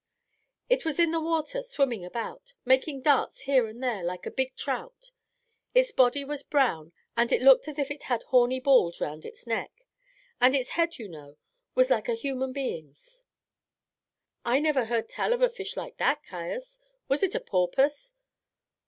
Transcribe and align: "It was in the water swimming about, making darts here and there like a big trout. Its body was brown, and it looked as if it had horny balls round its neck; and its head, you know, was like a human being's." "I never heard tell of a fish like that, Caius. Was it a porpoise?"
"It 0.67 0.83
was 0.83 0.97
in 0.99 1.11
the 1.11 1.21
water 1.21 1.61
swimming 1.61 2.03
about, 2.03 2.55
making 2.65 3.03
darts 3.03 3.41
here 3.41 3.67
and 3.67 3.83
there 3.83 4.03
like 4.03 4.25
a 4.25 4.31
big 4.31 4.55
trout. 4.55 5.11
Its 5.75 5.91
body 5.91 6.25
was 6.25 6.41
brown, 6.41 6.91
and 7.15 7.31
it 7.31 7.43
looked 7.43 7.67
as 7.67 7.77
if 7.77 7.91
it 7.91 8.01
had 8.09 8.23
horny 8.23 8.59
balls 8.59 8.99
round 8.99 9.25
its 9.25 9.45
neck; 9.45 9.85
and 10.39 10.55
its 10.55 10.71
head, 10.71 10.97
you 10.97 11.07
know, 11.07 11.37
was 11.75 11.91
like 11.91 12.09
a 12.09 12.15
human 12.15 12.51
being's." 12.51 13.21
"I 14.43 14.59
never 14.59 14.85
heard 14.85 15.07
tell 15.07 15.33
of 15.33 15.43
a 15.43 15.49
fish 15.51 15.77
like 15.77 15.97
that, 15.97 16.23
Caius. 16.23 16.79
Was 17.07 17.21
it 17.21 17.35
a 17.35 17.39
porpoise?" 17.39 18.15